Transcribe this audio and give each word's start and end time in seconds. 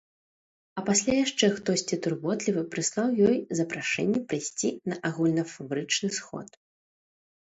А 0.81 0.83
пасля 0.87 1.13
яшчэ 1.25 1.49
хтосьці 1.57 1.99
турботлівы 2.07 2.63
прыслаў 2.75 3.07
ёй 3.29 3.37
запрашэнне 3.59 4.19
прыйсці 4.33 4.69
на 4.93 5.01
агульнафабрычны 5.11 6.09
сход. 6.21 6.49